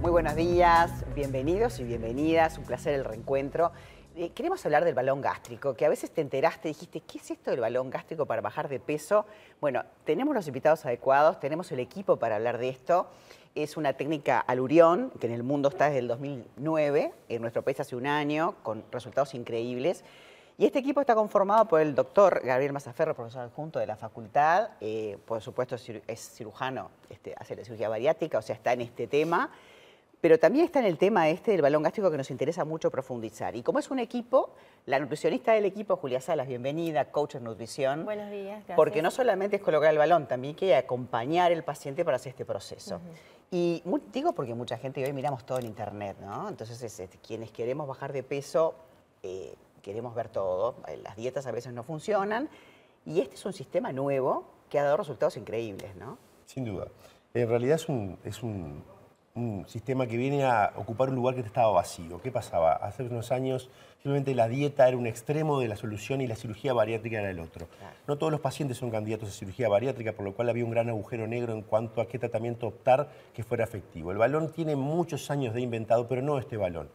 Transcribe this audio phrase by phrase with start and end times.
[0.00, 3.70] Muy buenos días, bienvenidos y bienvenidas, un placer el reencuentro.
[4.16, 7.50] Eh, queremos hablar del balón gástrico, que a veces te enteraste, dijiste, ¿qué es esto
[7.50, 9.26] del balón gástrico para bajar de peso?
[9.60, 13.08] Bueno, tenemos los invitados adecuados, tenemos el equipo para hablar de esto.
[13.54, 17.78] Es una técnica alurión, que en el mundo está desde el 2009, en nuestro país
[17.80, 20.02] hace un año, con resultados increíbles.
[20.56, 24.70] Y este equipo está conformado por el doctor Gabriel Mazaferro, profesor adjunto de la facultad,
[24.80, 25.76] eh, por supuesto
[26.06, 29.50] es cirujano, este, hace la cirugía bariátrica, o sea, está en este tema
[30.20, 33.56] pero también está en el tema este del balón gástrico que nos interesa mucho profundizar.
[33.56, 34.50] Y como es un equipo,
[34.86, 38.04] la nutricionista del equipo, Julia Salas, bienvenida, coach en nutrición.
[38.04, 38.76] Buenos días, gracias.
[38.76, 42.30] Porque no solamente es colocar el balón, también hay que acompañar al paciente para hacer
[42.30, 43.00] este proceso.
[43.50, 46.48] Y digo porque mucha gente hoy miramos todo en internet, ¿no?
[46.48, 48.74] Entonces, este, quienes queremos bajar de peso,
[49.22, 50.76] eh, queremos ver todo.
[51.02, 52.48] Las dietas a veces no funcionan.
[53.06, 56.18] Y este es un sistema nuevo que ha dado resultados increíbles, ¿no?
[56.46, 56.86] Sin duda.
[57.32, 58.84] En realidad es un, es un
[59.34, 62.20] un sistema que viene a ocupar un lugar que estaba vacío.
[62.20, 62.72] ¿Qué pasaba?
[62.72, 63.70] Hace unos años
[64.02, 67.38] simplemente la dieta era un extremo de la solución y la cirugía bariátrica era el
[67.38, 67.68] otro.
[68.08, 70.88] No todos los pacientes son candidatos a cirugía bariátrica, por lo cual había un gran
[70.88, 74.10] agujero negro en cuanto a qué tratamiento optar que fuera efectivo.
[74.10, 76.88] El balón tiene muchos años de inventado, pero no este balón.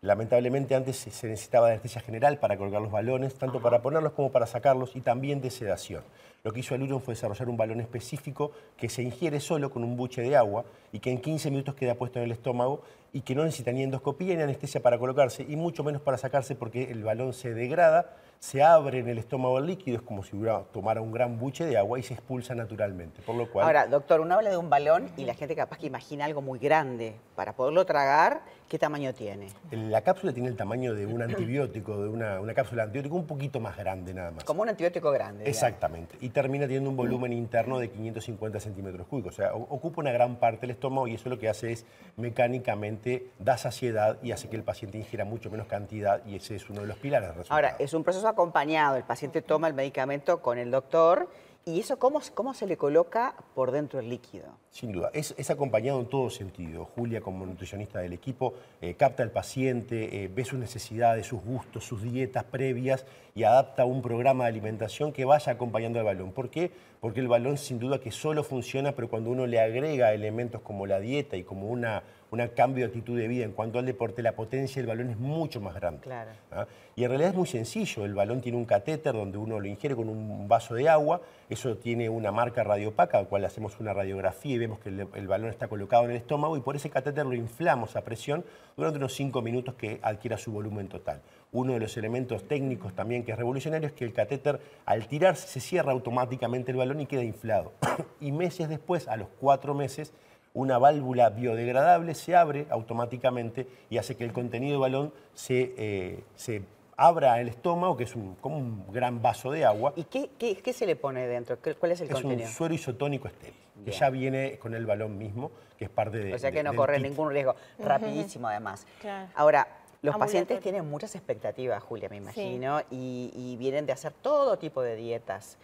[0.00, 4.32] Lamentablemente antes se necesitaba de anestesia general para colgar los balones, tanto para ponerlos como
[4.32, 6.02] para sacarlos y también de sedación.
[6.44, 9.96] Lo que hizo Alurion fue desarrollar un balón específico que se ingiere solo con un
[9.96, 13.36] buche de agua y que en 15 minutos queda puesto en el estómago y que
[13.36, 17.04] no necesita ni endoscopía ni anestesia para colocarse y mucho menos para sacarse porque el
[17.04, 21.00] balón se degrada se abre en el estómago el líquido, es como si hubiera, tomara
[21.00, 23.22] un gran buche de agua y se expulsa naturalmente.
[23.22, 23.64] Por lo cual...
[23.64, 26.58] Ahora, doctor, uno habla de un balón y la gente capaz que imagina algo muy
[26.58, 27.14] grande.
[27.36, 29.46] Para poderlo tragar, ¿qué tamaño tiene?
[29.70, 33.60] La cápsula tiene el tamaño de un antibiótico, de una, cápsula de antibiótico un poquito
[33.60, 34.42] más grande nada más.
[34.42, 35.48] Como un antibiótico grande.
[35.48, 36.16] Exactamente.
[36.20, 39.34] Y termina teniendo un volumen interno de 550 centímetros cúbicos.
[39.34, 43.28] O sea, ocupa una gran parte del estómago y eso lo que hace es mecánicamente
[43.38, 46.80] da saciedad y hace que el paciente ingiera mucho menos cantidad y ese es uno
[46.82, 47.46] de los pilares del.
[47.48, 51.28] Ahora, es un proceso acompañado, el paciente toma el medicamento con el doctor
[51.64, 54.46] ¿Y eso cómo, cómo se le coloca por dentro el líquido?
[54.68, 56.86] Sin duda, es, acompañado en todo sentido.
[56.96, 61.84] Julia, como nutricionista del equipo, eh, capta al paciente, eh, ve sus necesidades, sus gustos,
[61.84, 63.06] sus dietas previas
[63.36, 66.32] y adapta un programa de alimentación que vaya acompañando al balón.
[66.32, 66.72] ¿Por qué?
[67.00, 70.86] Porque el balón sin duda que solo funciona, pero cuando uno le agrega elementos como
[70.86, 74.22] la dieta y como una, un cambio de actitud de vida en cuanto al deporte,
[74.22, 76.00] la potencia del balón es mucho más grande.
[76.00, 76.30] Claro.
[76.50, 76.66] ¿ah?
[76.96, 78.04] Y en realidad es muy sencillo.
[78.04, 81.20] El balón tiene un catéter donde uno lo ingiere con un vaso de agua.
[81.50, 85.50] Eso tiene una marca radiopaca, al cual hacemos una radiografía y vemos que el, balón
[85.50, 88.44] está colocado en el estómago y por ese catéter lo inflamos a presión
[88.76, 91.20] durante unos 5 minutos que adquiera su volumen total.
[91.52, 95.46] Uno de los elementos técnicos también que es revolucionario es que el catéter al tirarse
[95.46, 97.72] se cierra automáticamente el balón y queda inflado.
[98.20, 100.12] y meses después, a los cuatro meses,
[100.54, 106.24] una válvula biodegradable se abre automáticamente y hace que el contenido del balón se, eh,
[106.34, 106.62] se
[106.96, 109.92] abra el estómago, que es un, como un gran vaso de agua.
[109.96, 111.58] ¿Y qué, qué, se le pone dentro?
[111.78, 112.42] ¿Cuál es el contenido?
[112.42, 116.18] Es un suero isotónico estéril, que ya viene con el balón mismo, que es parte
[116.18, 116.34] de...
[116.34, 117.54] O sea que no corre ningún riesgo.
[117.78, 118.86] Rapidísimo además.
[119.34, 119.66] Ahora,
[120.02, 124.96] los pacientes tienen muchas expectativas, Julia, me imagino, y, vienen de hacer todo tipo de
[124.96, 125.56] dietas.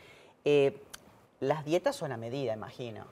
[0.44, 0.80] Eh,
[1.40, 3.06] las dietas son a medida, imagino.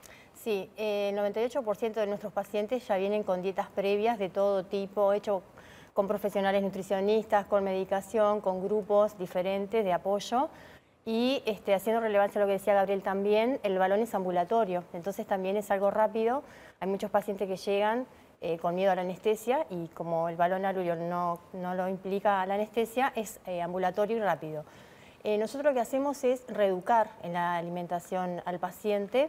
[0.46, 5.42] Sí, el 98% de nuestros pacientes ya vienen con dietas previas de todo tipo, hecho
[5.92, 10.48] con profesionales nutricionistas, con medicación, con grupos diferentes de apoyo.
[11.04, 15.26] Y este, haciendo relevancia a lo que decía Gabriel también, el balón es ambulatorio, entonces
[15.26, 16.44] también es algo rápido.
[16.78, 18.06] Hay muchos pacientes que llegan
[18.40, 22.54] eh, con miedo a la anestesia y como el balón alurio no, lo implica la
[22.54, 24.64] anestesia, es eh, ambulatorio y rápido.
[25.24, 29.28] Eh, nosotros lo que hacemos es reeducar en la alimentación al paciente,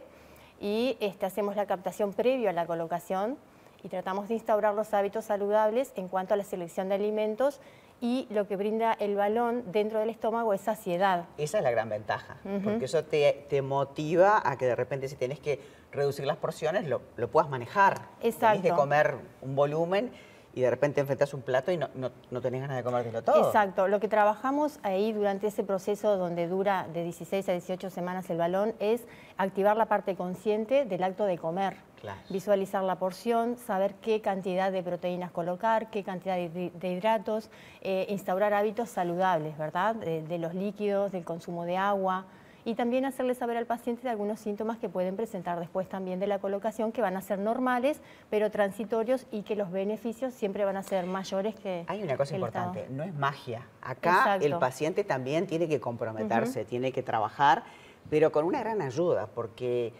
[0.60, 3.36] y este, hacemos la captación previo a la colocación
[3.82, 7.60] y tratamos de instaurar los hábitos saludables en cuanto a la selección de alimentos
[8.00, 11.26] y lo que brinda el balón dentro del estómago es saciedad.
[11.36, 15.16] Esa es la gran ventaja, porque eso te, te, motiva a que de repente si
[15.16, 15.60] tienes que
[15.90, 18.02] reducir las porciones lo, lo puedas manejar.
[18.20, 18.60] Exacto.
[18.60, 20.12] Tienes que comer un volumen
[20.54, 23.46] y de repente enfrentas un plato y no, no, tenés ganas de comértelo todo.
[23.46, 23.86] Exacto.
[23.88, 28.38] Lo que trabajamos ahí durante ese proceso donde dura de 16 a 18 semanas el
[28.38, 29.06] balón es
[29.36, 31.76] activar la parte consciente del acto de comer.
[32.28, 38.54] Visualizar la porción, saber qué cantidad de proteínas colocar, qué cantidad de, hidratos, eh, instaurar
[38.54, 39.96] hábitos saludables, ¿verdad?
[39.96, 42.24] de los líquidos, del consumo de agua
[42.68, 46.26] y también hacerle saber al paciente de algunos síntomas que pueden presentar después también de
[46.26, 50.76] la colocación, que van a ser normales, pero transitorios y que los beneficios siempre van
[50.76, 51.86] a ser mayores que...
[51.86, 53.62] Hay una cosa importante, no es magia.
[53.80, 57.64] Acá el paciente también tiene que comprometerse, tiene que trabajar,
[58.10, 59.94] pero con una gran ayuda, porque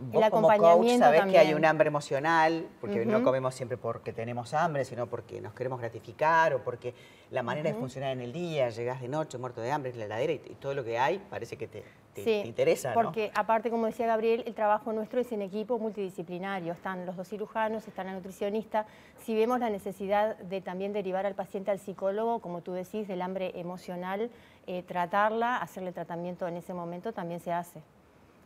[0.00, 4.12] vos El como coach sabés que hay un hambre emocional, porque no comemos siempre porque
[4.12, 6.94] tenemos hambre, sino porque nos queremos gratificar o porque
[7.30, 10.04] la manera de funcionar en el día, llegás de noche muerto de hambre, en la
[10.06, 11.82] heladera y, y todo lo que hay parece que te,
[12.14, 13.02] te- Sí, te interesa, ¿no?
[13.02, 16.72] Porque aparte, como decía Gabriel, el trabajo nuestro es en equipo multidisciplinario.
[16.72, 18.86] Están los dos cirujanos, está la nutricionista.
[19.24, 23.20] Si vemos la necesidad de también derivar al paciente al psicólogo, como tú decís, del
[23.22, 24.30] hambre emocional,
[24.66, 27.80] eh, tratarla, hacerle tratamiento en ese momento también se hace.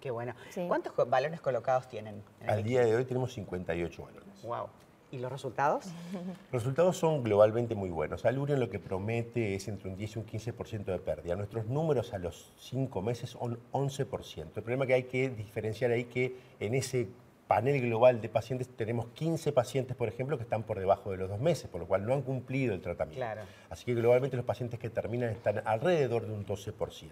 [0.03, 0.35] Qué bueno.
[0.51, 0.65] Sí.
[0.67, 2.25] ¿Cuántos balones colocados tienen?
[2.41, 4.43] en el Al día de hoy tenemos 58 balones.
[4.43, 4.67] Wow.
[5.13, 5.85] ¿Y los resultados?
[6.51, 8.25] Los resultados son globalmente muy buenos.
[8.25, 11.37] Alurion lo que promete es entre un 10 y un 15% de pérdida.
[11.37, 14.39] Nuestros números a los 5 meses son 11%.
[14.57, 17.09] El problema que hay que diferenciar ahí que en ese
[17.47, 21.29] panel global de pacientes tenemos 15 pacientes, por ejemplo, que están por debajo de los
[21.29, 23.21] dos meses, por lo cual no han cumplido el tratamiento.
[23.21, 23.43] Claro.
[23.69, 27.11] Así que globalmente los pacientes que terminan están alrededor de un 12%,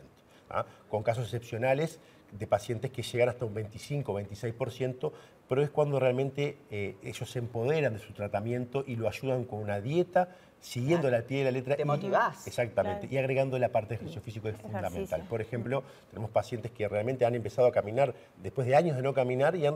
[0.49, 0.65] ¿ah?
[0.89, 2.01] con casos excepcionales
[2.33, 5.13] de pacientes que llegan hasta un 25, 26%,
[5.49, 9.59] pero es cuando realmente eh, ellos se empoderan de su tratamiento y lo ayudan con
[9.61, 10.29] una dieta,
[10.61, 11.77] siguiendo la pie de la letra.
[11.77, 12.47] Te y- motivás.
[12.47, 13.15] Exactamente, Claro.
[13.15, 14.79] y agregando la parte de ejercicio físico es Ejercicio.
[14.81, 15.23] fundamental.
[15.29, 19.13] Por ejemplo, tenemos pacientes que realmente han empezado a caminar después de años de no
[19.13, 19.75] caminar y han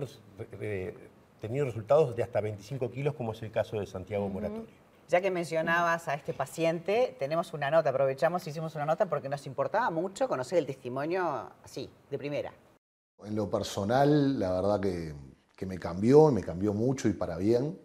[0.61, 0.95] eh,
[1.41, 4.84] tenido resultados de hasta 25 kilos, como es el caso de Santiago Moratorio.
[5.09, 9.29] Ya que mencionabas a este paciente, tenemos una nota, aprovechamos y hicimos una nota porque
[9.29, 12.53] nos importaba mucho conocer el testimonio así, de primera.
[13.25, 15.15] En lo personal, la verdad que,
[15.57, 17.79] que me cambió, me cambió mucho y para bien,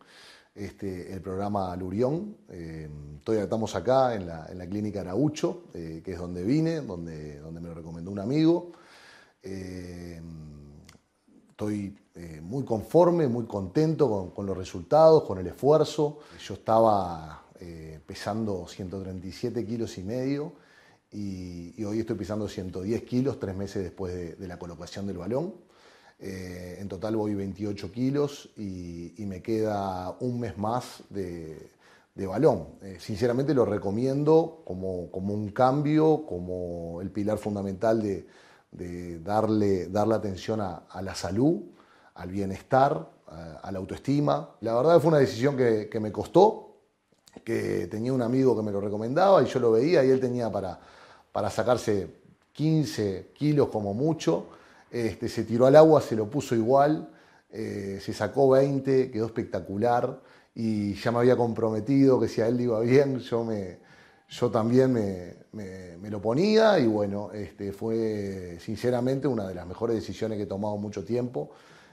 [0.55, 2.37] este, el programa Lurión.
[2.49, 2.89] Eh,
[3.23, 7.39] todavía estamos acá en la, en la clínica Araucho, eh, que es donde vine, donde,
[7.39, 8.71] donde me lo recomendó un amigo.
[9.41, 10.21] Eh,
[11.59, 16.19] estoy eh, muy conforme, muy contento con, los resultados, con el esfuerzo.
[16.41, 20.53] Yo estaba eh, pesando 137 kilos y medio
[21.11, 25.53] y, hoy estoy pesando 110 kilos tres meses después de, la colocación del balón.
[26.17, 31.71] Eh, en total voy 28 kilos y, me queda un mes más de,
[32.15, 32.67] de balón.
[32.99, 38.25] Sinceramente lo recomiendo como, como un cambio, como el pilar fundamental de,
[38.71, 41.61] de darle, darle atención a, la salud,
[42.15, 44.55] al bienestar, a, a la autoestima.
[44.61, 46.69] La verdad fue una decisión que, que me costó,
[47.43, 50.51] que tenía un amigo que me lo recomendaba y yo lo veía y él tenía
[50.51, 50.79] para,
[51.31, 52.19] para sacarse
[52.53, 54.47] 15 kilos como mucho.
[54.91, 57.09] Este, se tiró al agua, se lo puso igual,
[57.51, 60.19] eh, se sacó 20, quedó espectacular
[60.55, 63.79] y ya me había comprometido que si a él le iba bien, yo, me,
[64.29, 69.95] yo también me, me- lo ponía y bueno, este, fue sinceramente una de las mejores
[69.95, 71.51] decisiones que he tomado mucho tiempo.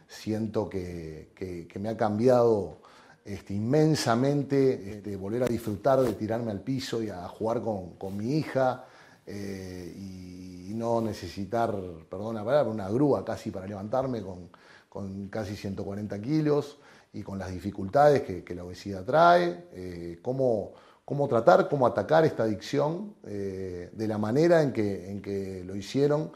[0.08, 2.78] Siento que, que- me ha cambiado
[3.24, 8.16] este, inmensamente este, volver a disfrutar de tirarme al piso y a jugar con, con
[8.16, 8.84] mi hija
[9.26, 11.74] eh, y, no necesitar,
[12.10, 14.50] perdón la palabra, una grúa casi para levantarme con,
[14.90, 16.78] con casi 140 kilos
[17.14, 20.72] y con las dificultades que, que la obesidad trae, eh, cómo,
[21.06, 26.32] cómo tratar, cómo atacar esta adicción eh, de la manera en que, lo hicieron,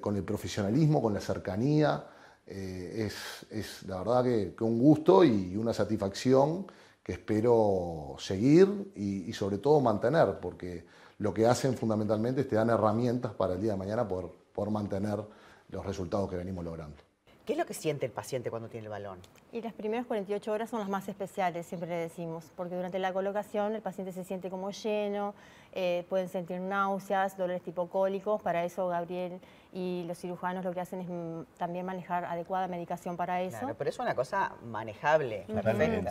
[0.00, 2.04] con el profesionalismo, con la cercanía.
[2.46, 3.08] Eh,
[3.50, 6.66] es, la verdad que, un gusto y una satisfacción
[7.02, 10.84] que espero seguir y, y sobre todo mantener, porque
[11.18, 14.72] lo que hacen fundamentalmente es te dan herramientas para el día de mañana poder, poder
[14.72, 15.20] mantener
[15.68, 17.09] los resultados que venimos logrando.
[17.50, 19.18] ¿Qué es lo que siente el paciente cuando tiene el balón?
[19.50, 23.12] Y las primeras 48 horas son las más especiales, siempre le decimos, porque durante la
[23.12, 25.34] colocación el paciente se siente como lleno,
[25.72, 29.40] eh, pueden sentir náuseas, dolores tipo cólicos, para eso Gabriel
[29.72, 33.58] y los cirujanos lo que hacen es mm, también manejar adecuada medicación para eso.
[33.58, 35.44] Claro, pero es una cosa manejable,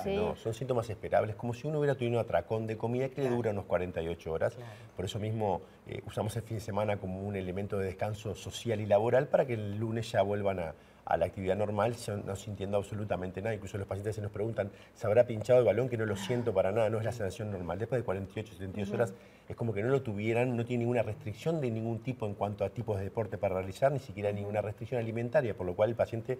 [0.03, 0.15] sí.
[0.15, 3.29] no, son síntomas esperables, como si uno hubiera tenido un atracón de comida que le
[3.29, 4.55] dura unos 48 horas.
[4.55, 4.71] Claro.
[4.93, 8.81] Por eso mismo eh, usamos el fin de semana como un elemento de descanso social
[8.81, 10.73] y laboral para que el lunes ya vuelvan a,
[11.09, 13.53] a la actividad normal, sin- no sintiendo absolutamente nada.
[13.55, 15.89] Incluso los pacientes se nos preguntan, ¿se habrá pinchado el balón?
[15.89, 17.79] Que no lo siento para nada, no es la sensación normal.
[17.79, 19.13] Después de 48, 72 horas
[19.49, 22.63] es como que no lo tuvieran, no tiene ninguna restricción de ningún tipo en cuanto
[22.63, 25.95] a tipos de deporte para realizar, ni siquiera ninguna restricción alimentaria, por lo cual el
[25.95, 26.37] paciente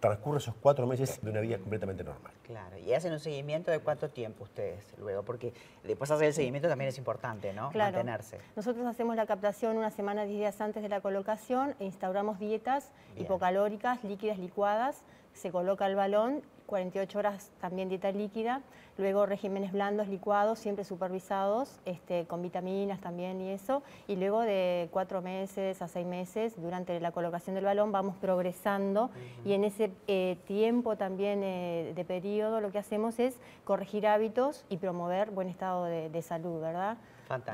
[0.00, 2.32] transcurre esos cuatro meses de una vida completamente normal.
[2.46, 5.52] Claro, y hacen un seguimiento de cuánto tiempo ustedes luego, porque
[5.84, 7.70] después hacer el seguimiento también es importante, ¿no?
[7.70, 7.96] Claro.
[7.98, 8.38] Mantenerse.
[8.56, 12.90] Nosotros hacemos la captación una semana, 10 días antes de la colocación e instauramos dietas
[13.14, 13.26] Bien.
[13.26, 15.02] hipocalóricas, líquidas, licuadas.
[15.32, 18.60] Se coloca el balón, 48 horas también dieta líquida.
[18.98, 23.82] Luego regímenes blandos, licuados, siempre supervisados, este, con vitaminas también y eso.
[24.06, 29.10] Y luego de cuatro meses a seis meses, durante la colocación del balón, vamos progresando.
[29.44, 34.64] Y en ese eh, tiempo también eh, de periodo lo que hacemos es corregir hábitos
[34.68, 36.98] y promover buen estado de, de salud, ¿verdad?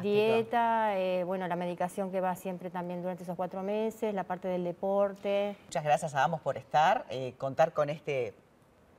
[0.03, 4.49] Dieta, eh, bueno, la medicación que va siempre también durante esos cuatro meses, la parte
[4.49, 5.57] del deporte.
[5.65, 8.35] Muchas gracias a ambos por estar, eh, contar con este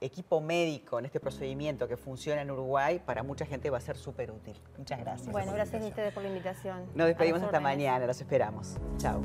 [0.01, 3.97] equipo médico en este procedimiento que funciona en Uruguay, para mucha gente va a ser
[3.97, 4.59] súper útil.
[4.77, 5.31] Muchas gracias.
[5.31, 6.85] Bueno, gracias a ustedes por la invitación.
[6.93, 8.77] Nos despedimos hasta mañana, los esperamos.
[8.97, 9.21] Chao.